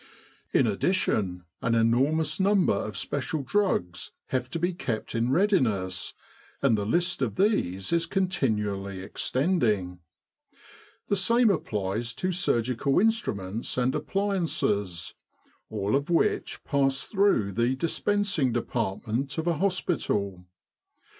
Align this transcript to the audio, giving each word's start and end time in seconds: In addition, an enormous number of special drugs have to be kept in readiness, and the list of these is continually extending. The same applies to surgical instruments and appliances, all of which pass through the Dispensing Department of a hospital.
In 0.51 0.65
addition, 0.65 1.43
an 1.61 1.75
enormous 1.75 2.39
number 2.39 2.73
of 2.73 2.97
special 2.97 3.43
drugs 3.43 4.11
have 4.29 4.49
to 4.49 4.57
be 4.57 4.73
kept 4.73 5.13
in 5.13 5.29
readiness, 5.29 6.15
and 6.59 6.75
the 6.75 6.87
list 6.87 7.21
of 7.21 7.35
these 7.35 7.93
is 7.93 8.07
continually 8.07 9.01
extending. 9.03 9.99
The 11.09 11.15
same 11.17 11.51
applies 11.51 12.15
to 12.15 12.31
surgical 12.31 12.99
instruments 12.99 13.77
and 13.77 13.93
appliances, 13.93 15.13
all 15.69 15.95
of 15.95 16.09
which 16.09 16.63
pass 16.63 17.03
through 17.03 17.51
the 17.51 17.75
Dispensing 17.75 18.51
Department 18.53 19.37
of 19.37 19.45
a 19.45 19.57
hospital. 19.59 20.47